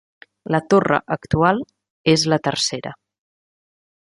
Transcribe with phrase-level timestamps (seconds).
[0.53, 1.61] La torre actual
[2.15, 2.95] és la tercera.